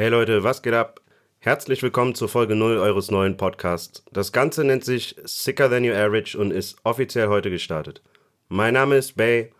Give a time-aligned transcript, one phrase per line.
[0.00, 1.02] Hey Leute, was geht ab?
[1.40, 4.02] Herzlich willkommen zur Folge 0 eures neuen Podcasts.
[4.10, 8.00] Das Ganze nennt sich Sicker Than Your Average und ist offiziell heute gestartet.
[8.48, 9.52] Mein Name ist Bay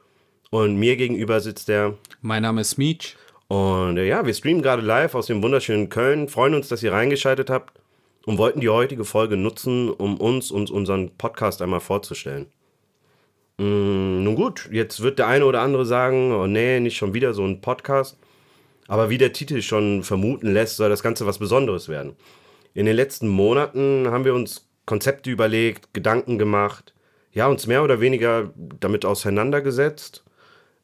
[0.48, 1.92] und mir gegenüber sitzt der.
[2.23, 3.18] Mein Name ist Meech.
[3.48, 6.93] Und äh, ja, wir streamen gerade live aus dem wunderschönen Köln, freuen uns, dass ihr
[6.93, 7.79] reingeschaltet habt
[8.25, 12.47] und wollten die heutige Folge nutzen, um uns und unseren Podcast einmal vorzustellen.
[13.59, 17.34] Mm, nun gut, jetzt wird der eine oder andere sagen, oh nee, nicht schon wieder
[17.34, 18.16] so ein Podcast.
[18.90, 22.16] Aber wie der Titel schon vermuten lässt, soll das Ganze was Besonderes werden.
[22.74, 26.92] In den letzten Monaten haben wir uns Konzepte überlegt, Gedanken gemacht,
[27.30, 30.24] ja, uns mehr oder weniger damit auseinandergesetzt,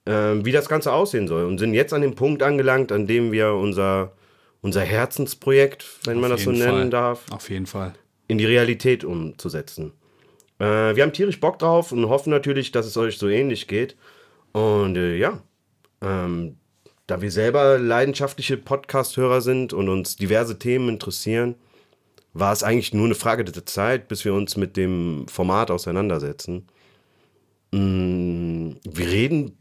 [0.05, 3.32] äh, wie das Ganze aussehen soll und sind jetzt an dem Punkt angelangt, an dem
[3.32, 4.12] wir unser,
[4.60, 6.91] unser Herzensprojekt, wenn Auf man das so nennen Fall.
[6.91, 7.93] darf, Auf jeden Fall.
[8.29, 9.91] in die Realität umzusetzen.
[10.60, 13.96] Äh, wir haben tierisch Bock drauf und hoffen natürlich, dass es euch so ähnlich geht.
[14.52, 15.43] Und äh, ja,
[16.01, 16.59] ähm,
[17.07, 21.54] da wir selber leidenschaftliche Podcast-Hörer sind und uns diverse Themen interessieren,
[22.32, 26.66] war es eigentlich nur eine Frage der Zeit, bis wir uns mit dem Format auseinandersetzen.
[27.73, 29.57] Mm, wir reden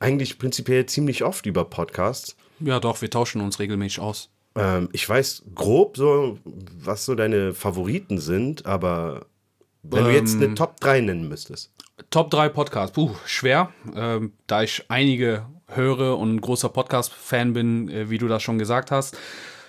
[0.00, 2.36] eigentlich prinzipiell ziemlich oft über Podcasts.
[2.60, 4.30] Ja, doch, wir tauschen uns regelmäßig aus.
[4.54, 9.26] Ähm, ich weiß grob so, was so deine Favoriten sind, aber
[9.82, 11.71] wenn du jetzt eine Top 3 nennen müsstest.
[12.10, 12.94] Top 3 Podcasts.
[12.94, 13.72] Puh, schwer.
[13.94, 18.58] Ähm, da ich einige höre und ein großer Podcast-Fan bin, äh, wie du das schon
[18.58, 19.16] gesagt hast.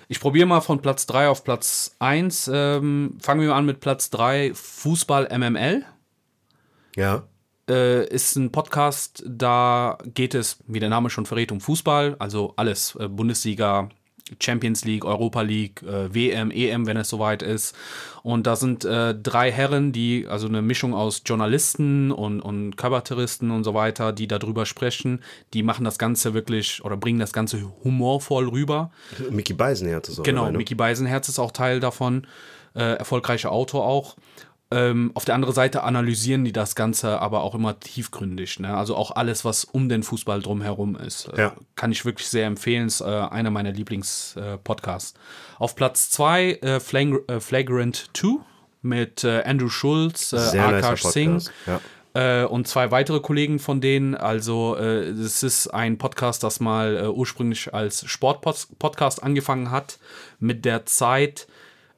[0.08, 2.50] Ich probiere mal von Platz 3 auf Platz 1.
[2.52, 4.52] Ähm, fangen wir mal an mit Platz 3.
[4.54, 5.84] Fußball MML.
[6.96, 7.24] Ja.
[7.68, 12.52] Äh, ist ein Podcast, da geht es, wie der Name schon verrät, um Fußball, also
[12.56, 13.88] alles, äh, Bundesliga,
[14.40, 17.74] Champions League, Europa League, äh, WM, EM, wenn es soweit ist.
[18.22, 23.50] Und da sind äh, drei Herren, die, also eine Mischung aus Journalisten und, und Kabarettisten
[23.50, 25.22] und so weiter, die darüber sprechen.
[25.52, 28.90] Die machen das Ganze wirklich oder bringen das Ganze humorvoll rüber.
[29.30, 30.56] Mickey Beisenherz ist auch Genau, ne?
[30.56, 32.26] Mickey Beisenherz ist auch Teil davon,
[32.74, 34.16] äh, erfolgreicher Autor auch.
[34.74, 38.58] Ähm, auf der anderen Seite analysieren die das Ganze aber auch immer tiefgründig.
[38.58, 38.76] Ne?
[38.76, 41.28] Also auch alles, was um den Fußball drumherum ist.
[41.28, 41.56] Äh, Ja.
[41.76, 42.88] Kann ich wirklich sehr empfehlen.
[42.88, 45.14] Ist äh, einer meiner Lieblings-Podcasts.
[45.60, 48.38] Auf Platz 2 äh, Flang äh, Flagrant 2
[48.82, 51.48] mit äh, Andrew Schulz, äh, Akash Singh.
[51.66, 51.80] Ja.
[52.14, 54.14] Äh, und zwei weitere Kollegen von denen.
[54.14, 59.98] Also äh, es ist ein Podcast, das mal äh, ursprünglich als Sportpodcast angefangen hat.
[60.40, 61.46] Mit der Zeit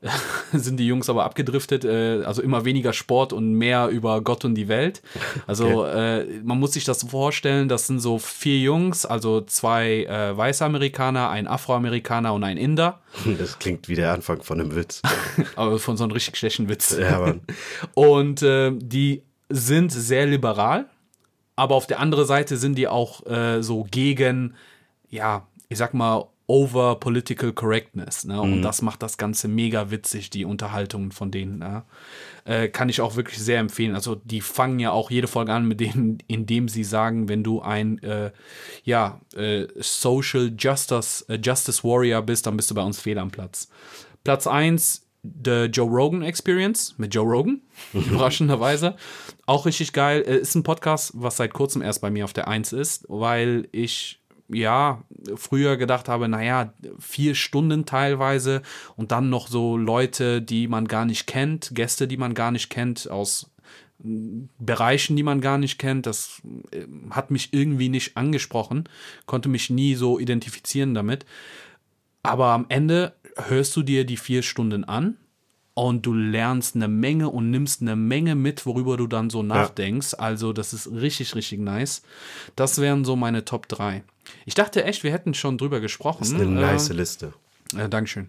[0.53, 4.55] sind die Jungs aber abgedriftet, äh, also immer weniger Sport und mehr über Gott und
[4.55, 5.03] die Welt.
[5.47, 10.37] Also äh, man muss sich das vorstellen, das sind so vier Jungs, also zwei äh,
[10.37, 13.01] weiße Amerikaner, ein Afroamerikaner und ein Inder.
[13.39, 15.03] Das klingt wie der Anfang von einem Witz.
[15.57, 16.97] Aber von so einem richtig schlechten Witz.
[16.99, 17.41] Ja, Mann.
[17.95, 20.87] Und äh, die sind sehr liberal,
[21.55, 24.55] aber auf der anderen Seite sind die auch äh, so gegen,
[25.09, 28.25] ja, ich sag mal, over political correctness.
[28.25, 28.41] Ne?
[28.41, 31.59] Und das macht das Ganze mega witzig, die Unterhaltungen von denen.
[31.59, 31.83] Ne?
[32.45, 33.97] Äh, kann ich auch wirklich sehr empfehlen.
[33.97, 37.63] Also die fangen ja auch jede Folge an mit denen, indem sie sagen, wenn du
[37.63, 38.31] ein äh,
[38.85, 43.31] ja, äh, Social Justice, äh, Justice Warrior bist, dann bist du bei uns fehl am
[43.31, 43.69] Platz.
[44.23, 45.03] Platz 1
[45.45, 47.61] The Joe Rogan Experience mit Joe Rogan,
[47.93, 48.95] überraschenderweise.
[49.47, 50.23] Auch richtig geil.
[50.25, 53.67] Äh, Ist ein Podcast, was seit kurzem erst bei mir auf der 1 ist, weil
[53.73, 55.03] ich ja
[55.37, 58.63] früher gedacht habe, naja, vier Stunden teilweise
[58.97, 62.71] und dann noch so Leute, die man gar nicht kennt, Gäste, die man gar nicht
[62.71, 63.51] kennt, aus
[63.99, 66.07] Bereichen, die man gar nicht kennt.
[66.07, 68.85] Das äh, hat mich irgendwie nicht angesprochen,
[69.25, 71.25] konnte mich nie so identifizieren damit.
[72.23, 75.17] Aber am Ende hörst du dir die vier Stunden an
[75.75, 80.15] und du lernst eine Menge und nimmst eine Menge mit, worüber du dann so nachdenkst.
[80.15, 82.03] Also, das ist richtig, richtig nice.
[82.55, 84.03] Das wären so meine Top 3.
[84.45, 86.19] Ich dachte echt, wir hätten schon drüber gesprochen.
[86.21, 87.33] Das ist eine nice Liste.
[87.77, 88.29] Äh, Dankeschön.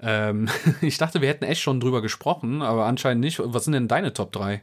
[0.00, 0.48] Ähm,
[0.80, 3.40] ich dachte, wir hätten echt schon drüber gesprochen, aber anscheinend nicht.
[3.42, 4.62] Was sind denn deine Top 3?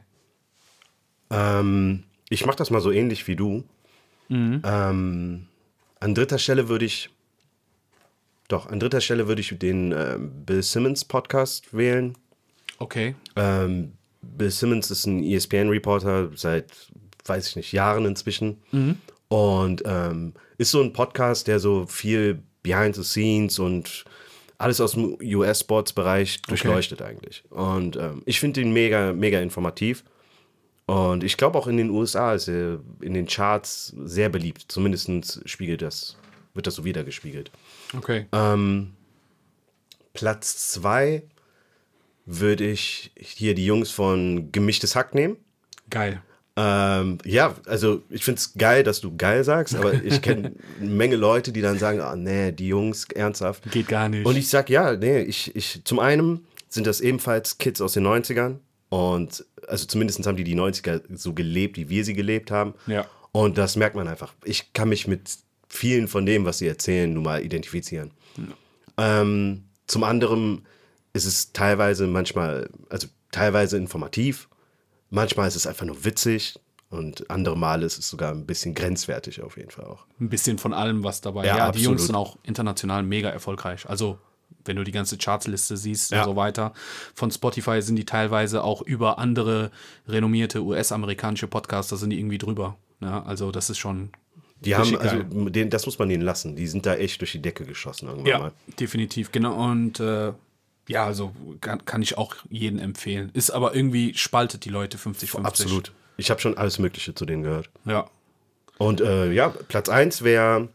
[1.30, 3.64] Ähm, ich mache das mal so ähnlich wie du.
[4.28, 4.62] Mhm.
[4.64, 5.46] Ähm,
[6.00, 7.10] an dritter Stelle würde ich.
[8.48, 12.16] Doch, an dritter Stelle würde ich den ähm, Bill Simmons Podcast wählen.
[12.78, 13.14] Okay.
[13.36, 16.72] Ähm, Bill Simmons ist ein ESPN-Reporter seit,
[17.26, 18.58] weiß ich nicht, Jahren inzwischen.
[19.30, 24.04] Und ähm, ist so ein Podcast, der so viel Behind the Scenes und
[24.58, 27.44] alles aus dem US-Sports-Bereich durchleuchtet eigentlich.
[27.48, 30.04] Und ähm, ich finde ihn mega, mega informativ.
[30.86, 34.64] Und ich glaube auch in den USA ist er in den Charts sehr beliebt.
[34.66, 36.16] Zumindest spiegelt das,
[36.52, 37.52] wird das so wiedergespiegelt.
[37.96, 38.26] Okay.
[38.32, 38.94] Ähm,
[40.12, 41.22] Platz zwei
[42.26, 45.36] würde ich hier die Jungs von Gemischtes Hack nehmen.
[45.88, 46.20] Geil.
[46.62, 50.90] Ähm, ja, also ich finde es geil, dass du geil sagst, aber ich kenne eine
[50.90, 53.70] Menge Leute, die dann sagen, ah nee, die Jungs, ernsthaft.
[53.70, 54.26] Geht gar nicht.
[54.26, 58.06] Und ich sag, ja, nee, ich, ich, zum einen sind das ebenfalls Kids aus den
[58.06, 58.56] 90ern
[58.90, 62.74] und also zumindest haben die die 90er so gelebt, wie wir sie gelebt haben.
[62.86, 63.06] Ja.
[63.32, 64.34] Und das merkt man einfach.
[64.44, 68.10] Ich kann mich mit vielen von dem, was sie erzählen, nun mal identifizieren.
[68.98, 70.66] Ähm, zum anderen
[71.12, 74.48] ist es teilweise manchmal, also teilweise informativ,
[75.10, 76.58] manchmal ist es einfach nur witzig
[76.88, 80.06] und andere Male ist es sogar ein bisschen grenzwertig auf jeden Fall auch.
[80.20, 81.46] ein bisschen von allem, was dabei.
[81.46, 83.88] Ja, Ja, die Jungs sind auch international mega erfolgreich.
[83.88, 84.18] Also,
[84.64, 86.22] wenn du die ganze Chartsliste siehst Ja.
[86.22, 86.72] und so weiter.
[87.14, 89.70] Von Spotify sind die teilweise auch über andere
[90.08, 92.76] renommierte US-amerikanische Podcaster sind die irgendwie drüber.
[93.00, 94.10] Ja, also, das ist schon.
[94.62, 96.54] Die haben, also den, das muss man denen lassen.
[96.56, 98.52] Die sind da echt durch die Decke geschossen irgendwann mal.
[98.78, 99.54] definitiv, genau.
[99.70, 100.32] Und äh,
[100.90, 103.30] ja, also kann, kann ich auch jedem empfehlen.
[103.32, 105.44] Ist aber irgendwie spaltet die Leute 50-50.
[105.44, 105.92] Absolut.
[106.16, 107.70] Ich habe schon alles Mögliche zu denen gehört.
[107.84, 108.10] Ja.
[108.76, 110.68] Und äh, ja, Platz 1 wäre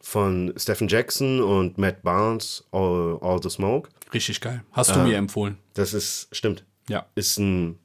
[0.00, 3.90] von Stephen Jackson und Matt Barnes, All, All the Smoke.
[4.14, 4.62] Richtig geil.
[4.70, 5.58] Hast du mir empfohlen?
[5.74, 6.64] Das ist, stimmt.
[6.88, 7.06] Ja.
[7.16, 7.80] Ist ein,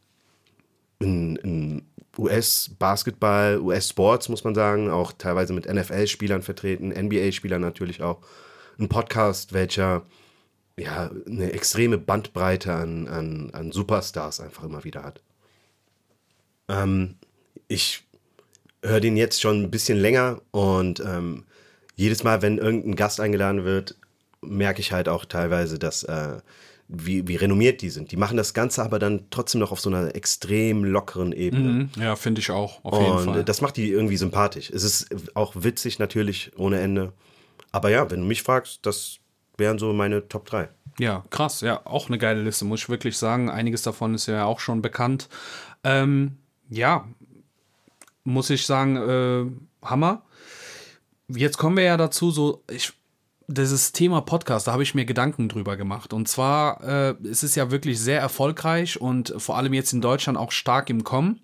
[1.02, 1.88] ein, ein
[2.20, 8.20] US-Basketball, US-Sports, muss man sagen, auch teilweise mit NFL-Spielern vertreten, NBA-Spielern natürlich auch.
[8.78, 10.04] Ein Podcast, welcher
[10.78, 15.22] ja eine extreme Bandbreite an, an, an Superstars einfach immer wieder hat.
[16.68, 17.16] Ähm,
[17.68, 18.04] ich
[18.84, 21.46] höre den jetzt schon ein bisschen länger und ähm,
[21.96, 23.96] jedes Mal, wenn irgendein Gast eingeladen wird,
[24.42, 26.40] merke ich halt auch teilweise, dass äh,
[26.88, 28.12] wie, wie renommiert die sind.
[28.12, 31.70] Die machen das Ganze aber dann trotzdem noch auf so einer extrem lockeren Ebene.
[31.96, 32.02] Mhm.
[32.02, 32.84] Ja, finde ich auch.
[32.84, 33.40] Auf jeden Und Fall.
[33.40, 34.70] äh, das macht die irgendwie sympathisch.
[34.70, 37.14] Es ist auch witzig natürlich ohne Ende.
[37.72, 39.20] Aber ja, wenn du mich fragst, das
[39.58, 40.70] wären so meine Top 3.
[41.00, 41.62] Ja, krass.
[41.62, 43.50] Ja, auch eine geile Liste, muss ich wirklich sagen.
[43.50, 45.30] Einiges davon ist ja auch schon bekannt.
[45.84, 46.38] Ähm,
[46.70, 47.08] ja,
[48.24, 50.24] muss ich sagen, äh, Hammer.
[51.28, 52.94] Jetzt kommen wir ja dazu, so, ich,
[53.48, 56.14] dieses Thema Podcast, da habe ich mir Gedanken drüber gemacht.
[56.14, 60.38] Und zwar, äh, es ist ja wirklich sehr erfolgreich und vor allem jetzt in Deutschland
[60.38, 61.42] auch stark im Kommen.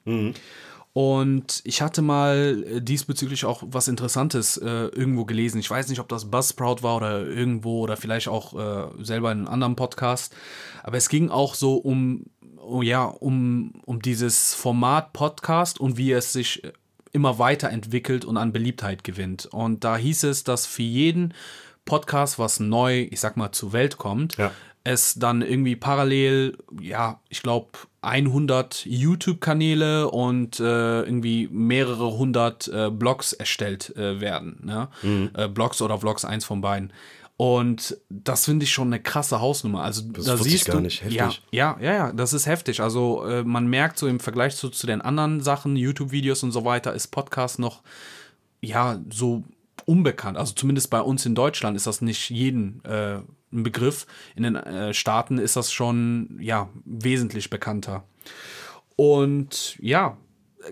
[0.93, 5.59] Und ich hatte mal äh, diesbezüglich auch was Interessantes äh, irgendwo gelesen.
[5.59, 9.39] Ich weiß nicht, ob das Buzzsprout war oder irgendwo oder vielleicht auch äh, selber in
[9.39, 10.35] einem anderen Podcast.
[10.83, 12.25] Aber es ging auch so um,
[12.57, 16.73] oh ja, um, um dieses Format Podcast und wie es sich äh,
[17.11, 19.45] immer weiterentwickelt und an Beliebtheit gewinnt.
[19.45, 21.33] Und da hieß es, dass für jeden
[21.85, 24.51] Podcast, was neu, ich sag mal, zur Welt kommt, Ja.
[24.83, 27.69] Es dann irgendwie parallel, ja, ich glaube,
[28.01, 34.61] 100 YouTube-Kanäle und äh, irgendwie mehrere hundert äh, Blogs erstellt äh, werden.
[34.63, 34.87] Ne?
[35.01, 35.31] Mhm.
[35.33, 36.93] Äh, Blogs oder Vlogs, eins von beiden.
[37.35, 39.83] Und das finde ich schon eine krasse Hausnummer.
[39.83, 41.01] Also da wusste ich siehst gar du, nicht.
[41.01, 41.17] Heftig.
[41.17, 42.81] ja, ja, ja, ja, das ist heftig.
[42.81, 46.65] Also äh, man merkt so im Vergleich zu, zu den anderen Sachen, YouTube-Videos und so
[46.65, 47.81] weiter, ist Podcast noch
[48.61, 49.43] ja so
[49.85, 50.37] unbekannt.
[50.37, 53.19] Also zumindest bei uns in Deutschland ist das nicht jeden äh,
[53.51, 54.05] ein Begriff.
[54.35, 58.03] In den äh, Staaten ist das schon ja wesentlich bekannter.
[58.95, 60.17] Und ja,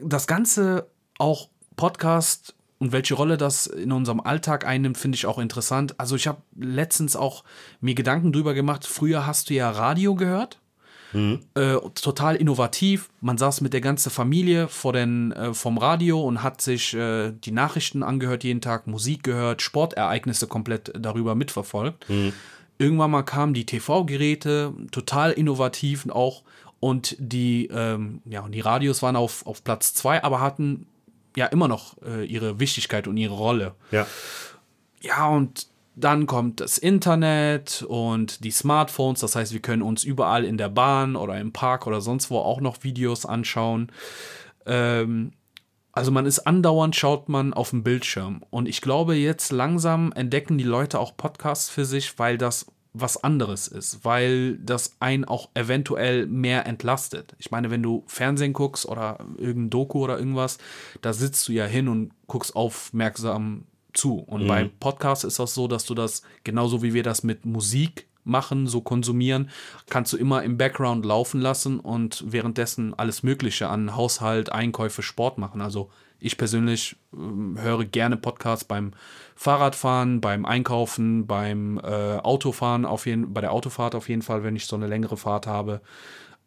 [0.04, 5.40] das Ganze auch Podcast und welche Rolle das in unserem Alltag einnimmt, finde ich auch
[5.40, 6.00] interessant.
[6.00, 7.44] Also ich habe letztens auch
[7.80, 8.86] mir Gedanken drüber gemacht.
[8.86, 10.60] Früher hast du ja Radio gehört.
[11.56, 13.10] Äh, total innovativ.
[13.22, 17.32] Man saß mit der ganzen Familie vor den, äh, vom Radio und hat sich äh,
[17.32, 22.06] die Nachrichten angehört jeden Tag, Musik gehört, Sportereignisse komplett darüber mitverfolgt.
[22.78, 26.44] Irgendwann mal kamen die TV-Geräte, total innovativ auch.
[26.80, 30.86] Und die, ähm, ja, und die Radios waren auf, auf Platz zwei, aber hatten
[31.36, 33.74] ja immer noch äh, ihre Wichtigkeit und ihre Rolle.
[33.92, 34.06] Ja.
[35.02, 39.20] Ja, und dann kommt das Internet und die Smartphones.
[39.22, 42.38] Das heißt, wir können uns überall in der Bahn oder im Park oder sonst wo
[42.38, 43.92] auch noch Videos anschauen.
[44.68, 45.34] Ähm,
[45.98, 48.44] also man ist andauernd, schaut man auf dem Bildschirm.
[48.50, 53.24] Und ich glaube, jetzt langsam entdecken die Leute auch Podcasts für sich, weil das was
[53.24, 57.36] anderes ist, weil das einen auch eventuell mehr entlastet.
[57.38, 60.58] Ich meine, wenn du Fernsehen guckst oder irgendein Doku oder irgendwas,
[61.02, 64.16] da sitzt du ja hin und guckst aufmerksam zu.
[64.20, 64.48] Und Mhm.
[64.48, 68.68] beim Podcast ist das so, dass du das genauso wie wir das mit Musik machen,
[68.68, 69.50] so konsumieren,
[69.90, 75.38] kannst du immer im Background laufen lassen und währenddessen alles Mögliche an Haushalt, Einkäufe, Sport
[75.38, 75.62] machen.
[75.62, 78.92] Also ich persönlich ähm, höre gerne Podcasts beim
[79.36, 84.56] Fahrradfahren, beim Einkaufen, beim äh, Autofahren, auf jeden, bei der Autofahrt auf jeden Fall, wenn
[84.56, 85.82] ich so eine längere Fahrt habe.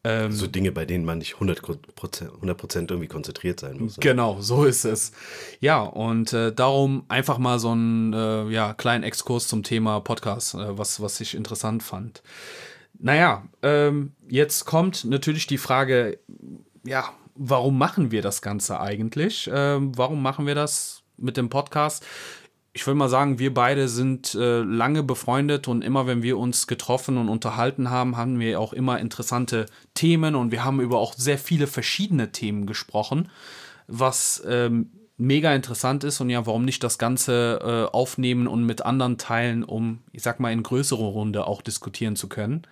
[0.03, 3.97] So Dinge, bei denen man nicht 100%, 100 irgendwie konzentriert sein muss.
[3.97, 5.13] Genau, so ist es.
[5.61, 10.55] Ja, und äh, darum einfach mal so einen äh, ja, kleinen Exkurs zum Thema Podcast,
[10.55, 12.23] äh, was, was ich interessant fand.
[12.99, 16.19] Naja, ähm, jetzt kommt natürlich die Frage,
[16.85, 17.05] ja,
[17.35, 19.51] warum machen wir das Ganze eigentlich?
[19.53, 22.07] Ähm, warum machen wir das mit dem Podcast?
[22.73, 26.69] Ich will mal sagen, wir beide sind äh, lange befreundet und immer, wenn wir uns
[26.69, 31.15] getroffen und unterhalten haben, haben wir auch immer interessante Themen und wir haben über auch
[31.15, 33.29] sehr viele verschiedene Themen gesprochen,
[33.89, 38.83] was ähm, mega interessant ist und ja, warum nicht das Ganze äh, aufnehmen und mit
[38.83, 42.63] anderen teilen, um, ich sag mal, in größerer Runde auch diskutieren zu können.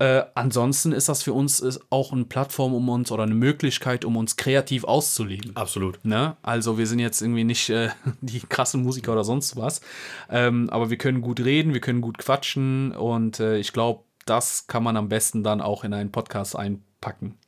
[0.00, 4.16] Äh, ansonsten ist das für uns auch eine Plattform, um uns oder eine Möglichkeit, um
[4.16, 5.54] uns kreativ auszuleben.
[5.54, 6.04] Absolut.
[6.04, 6.36] Ne?
[6.42, 9.80] Also wir sind jetzt irgendwie nicht äh, die krassen Musiker oder sonst was,
[10.28, 14.66] ähm, aber wir können gut reden, wir können gut quatschen und äh, ich glaube, das
[14.66, 17.38] kann man am besten dann auch in einen Podcast einpacken.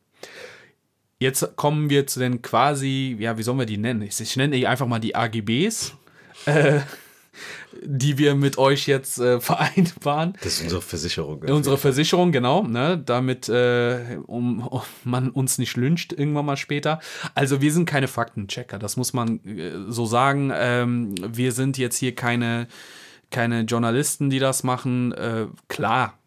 [1.19, 4.03] Jetzt kommen wir zu den quasi, ja, wie sollen wir die nennen?
[4.03, 5.95] Ich, ich nenne die einfach mal die AGBs,
[6.45, 6.81] äh,
[7.83, 10.35] die wir mit euch jetzt äh, vereinbaren.
[10.43, 11.43] Das ist unsere Versicherung.
[11.43, 17.01] Unsere Versicherung, genau, ne, damit äh, um, um man uns nicht lyncht irgendwann mal später.
[17.35, 20.51] Also wir sind keine Faktenchecker, das muss man äh, so sagen.
[20.55, 22.69] Ähm, wir sind jetzt hier keine,
[23.31, 25.13] keine Journalisten, die das machen.
[25.13, 26.19] Äh, klar,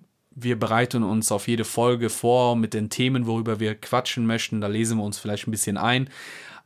[0.41, 4.61] wir bereiten uns auf jede Folge vor mit den Themen, worüber wir quatschen möchten.
[4.61, 6.09] Da lesen wir uns vielleicht ein bisschen ein.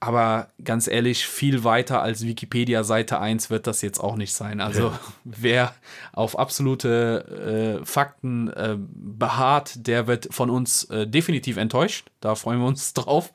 [0.06, 4.60] Aber ganz ehrlich, viel weiter als Wikipedia Seite 1 wird das jetzt auch nicht sein.
[4.60, 5.00] Also ja.
[5.24, 5.76] wer
[6.12, 12.12] auf absolute äh, Fakten äh, beharrt, der wird von uns äh, definitiv enttäuscht.
[12.20, 13.32] Da freuen wir uns drauf.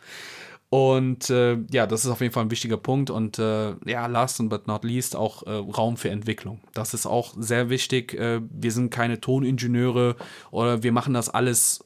[0.71, 3.09] Und äh, ja, das ist auf jeden Fall ein wichtiger Punkt.
[3.09, 6.61] Und äh, ja, last but not least auch äh, Raum für Entwicklung.
[6.75, 8.13] Das ist auch sehr wichtig.
[8.13, 10.17] Äh, wir sind keine Toningenieure
[10.51, 11.85] oder wir machen das alles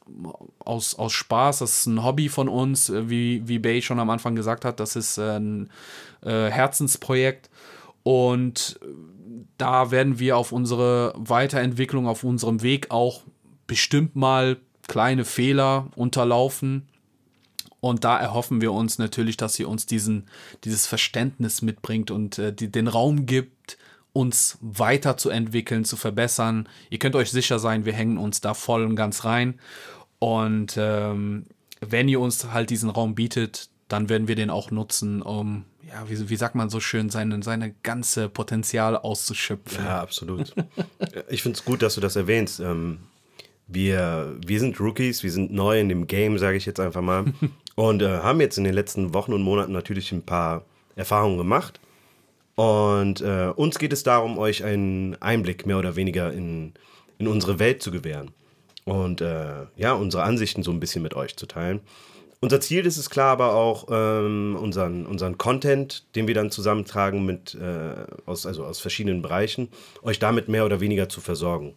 [0.58, 1.60] aus, aus Spaß.
[1.60, 2.90] Das ist ein Hobby von uns.
[2.90, 5.70] Äh, wie, wie Bay schon am Anfang gesagt hat, das ist ein
[6.22, 7.50] äh, Herzensprojekt.
[8.02, 8.80] Und
[9.58, 13.22] da werden wir auf unsere Weiterentwicklung, auf unserem Weg auch
[13.68, 14.56] bestimmt mal
[14.88, 16.88] kleine Fehler unterlaufen
[17.82, 20.28] und da erhoffen wir uns natürlich, dass ihr uns diesen,
[20.62, 23.76] dieses Verständnis mitbringt und äh, die, den Raum gibt,
[24.12, 26.68] uns weiterzuentwickeln, zu verbessern.
[26.90, 29.58] Ihr könnt euch sicher sein, wir hängen uns da voll und ganz rein.
[30.20, 31.46] Und ähm,
[31.80, 36.08] wenn ihr uns halt diesen Raum bietet, dann werden wir den auch nutzen, um, ja,
[36.08, 39.84] wie, wie sagt man so schön, seine, seine ganze Potenzial auszuschöpfen.
[39.84, 40.54] Ja, absolut.
[41.28, 42.60] ich finde es gut, dass du das erwähnst.
[42.60, 43.00] Ähm,
[43.66, 47.24] wir, wir sind Rookies, wir sind neu in dem Game, sage ich jetzt einfach mal.
[47.82, 51.80] Und äh, haben jetzt in den letzten Wochen und Monaten natürlich ein paar Erfahrungen gemacht.
[52.54, 56.74] Und äh, uns geht es darum, euch einen Einblick mehr oder weniger in,
[57.18, 58.30] in unsere Welt zu gewähren.
[58.84, 61.80] Und äh, ja, unsere Ansichten so ein bisschen mit euch zu teilen.
[62.38, 67.26] Unser Ziel ist es klar, aber auch ähm, unseren, unseren Content, den wir dann zusammentragen
[67.26, 67.94] mit, äh,
[68.26, 69.70] aus, also aus verschiedenen Bereichen,
[70.02, 71.74] euch damit mehr oder weniger zu versorgen.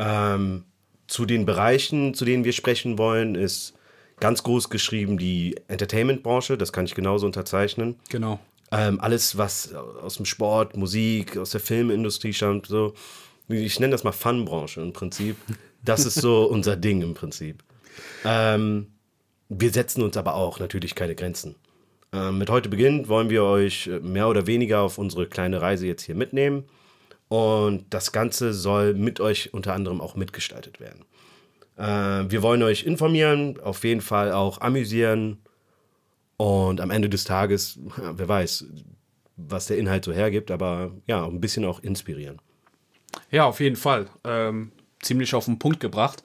[0.00, 0.64] Ähm,
[1.06, 3.74] zu den Bereichen, zu denen wir sprechen wollen, ist
[4.20, 7.96] ganz groß geschrieben die Entertainment-Branche, das kann ich genauso unterzeichnen.
[8.08, 8.38] Genau.
[8.70, 12.94] Ähm, alles, was aus dem Sport, Musik, aus der Filmindustrie stammt, so.
[13.48, 15.36] Ich nenne das mal Fun-Branche im Prinzip.
[15.84, 17.64] Das ist so unser Ding im Prinzip.
[18.24, 18.86] Ähm,
[19.48, 21.56] wir setzen uns aber auch natürlich keine Grenzen.
[22.12, 26.02] Ähm, mit heute beginnt wollen wir euch mehr oder weniger auf unsere kleine Reise jetzt
[26.04, 26.64] hier mitnehmen.
[27.28, 31.04] Und das Ganze soll mit euch unter anderem auch mitgestaltet werden.
[31.80, 35.38] Äh, wir wollen euch informieren, auf jeden Fall auch amüsieren
[36.36, 38.66] und am Ende des Tages, wer weiß,
[39.36, 42.38] was der Inhalt so hergibt, aber ja, ein bisschen auch inspirieren.
[43.30, 44.08] Ja, auf jeden Fall.
[44.24, 46.22] Ähm, ziemlich auf den Punkt gebracht.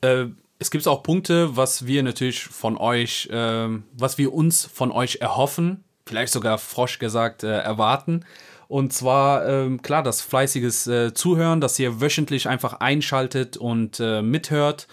[0.00, 0.26] Äh,
[0.58, 5.16] es gibt auch Punkte, was wir natürlich von euch, äh, was wir uns von euch
[5.20, 8.24] erhoffen, vielleicht sogar frosch gesagt äh, erwarten.
[8.68, 14.22] Und zwar, ähm, klar, das fleißiges äh, Zuhören, dass ihr wöchentlich einfach einschaltet und äh,
[14.22, 14.86] mithört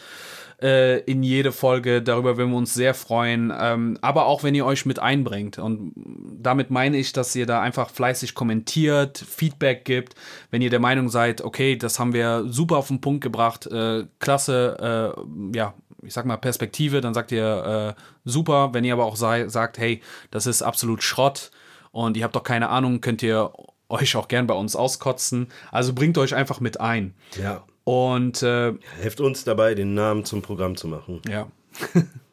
[0.62, 2.02] äh, in jede Folge.
[2.02, 3.52] Darüber würden wir uns sehr freuen.
[3.58, 5.58] Ähm, aber auch, wenn ihr euch mit einbringt.
[5.58, 10.16] Und damit meine ich, dass ihr da einfach fleißig kommentiert, Feedback gibt.
[10.52, 14.06] Wenn ihr der Meinung seid, okay, das haben wir super auf den Punkt gebracht, äh,
[14.20, 15.74] klasse, äh, ja,
[16.04, 18.74] ich sag mal, Perspektive, dann sagt ihr super.
[18.74, 20.02] Wenn ihr aber auch sagt, hey,
[20.32, 21.52] das ist absolut Schrott
[21.92, 23.52] und ihr habt doch keine Ahnung, könnt ihr
[23.90, 25.48] euch auch gern bei uns auskotzen.
[25.72, 27.14] Also bringt euch einfach mit ein.
[27.42, 27.64] Ja.
[27.84, 31.22] Und äh, helft uns dabei, den Namen zum Programm zu machen.
[31.28, 31.48] Ja.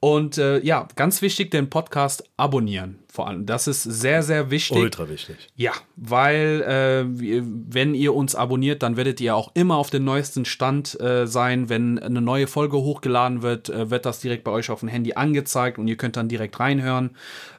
[0.00, 2.98] Und äh, ja, ganz wichtig, den Podcast abonnieren.
[3.12, 4.78] Vor allem, das ist sehr, sehr wichtig.
[4.78, 5.36] Ultra wichtig.
[5.54, 7.04] Ja, weil äh,
[7.44, 11.68] wenn ihr uns abonniert, dann werdet ihr auch immer auf dem neuesten Stand äh, sein.
[11.68, 15.12] Wenn eine neue Folge hochgeladen wird, äh, wird das direkt bei euch auf dem Handy
[15.12, 17.10] angezeigt und ihr könnt dann direkt reinhören.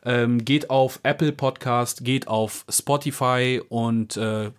[0.04, 4.50] Ähm, geht auf Apple Podcast, geht auf Spotify und äh,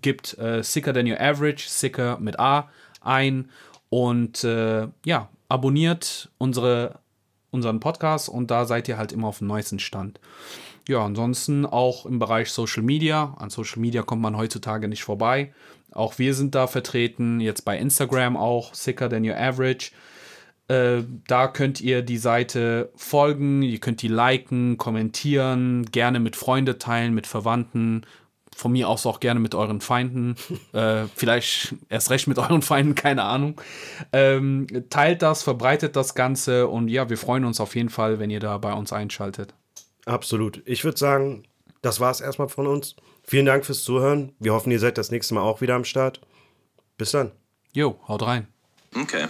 [0.00, 3.50] gibt äh, Sicker Than Your Average, Sicker mit A ein
[3.88, 7.00] und ja, abonniert unsere
[7.50, 10.20] unseren Podcast und da seid ihr halt immer auf dem neuesten Stand.
[10.88, 13.34] Ja, ansonsten auch im Bereich Social Media.
[13.38, 15.52] An Social Media kommt man heutzutage nicht vorbei.
[15.90, 19.90] Auch wir sind da vertreten, jetzt bei Instagram auch, Sicker Than Your Average.
[20.68, 26.78] Äh, da könnt ihr die Seite folgen, ihr könnt die liken, kommentieren, gerne mit Freunden
[26.78, 28.04] teilen, mit Verwandten,
[28.56, 30.34] von mir aus auch gerne mit euren Feinden,
[30.72, 33.60] äh, vielleicht erst recht mit euren Feinden, keine Ahnung.
[34.12, 38.30] Ähm, teilt das, verbreitet das Ganze und ja, wir freuen uns auf jeden Fall, wenn
[38.30, 39.54] ihr da bei uns einschaltet.
[40.06, 40.62] Absolut.
[40.64, 41.44] Ich würde sagen,
[41.82, 42.96] das war es erstmal von uns.
[43.24, 44.32] Vielen Dank fürs Zuhören.
[44.38, 46.20] Wir hoffen, ihr seid das nächste Mal auch wieder am Start.
[46.96, 47.32] Bis dann.
[47.72, 48.46] Jo, haut rein.
[48.94, 49.26] Okay.